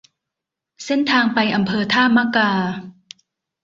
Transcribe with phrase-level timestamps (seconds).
[0.85, 2.51] เส้นทางไปอำเภอท่ามะกา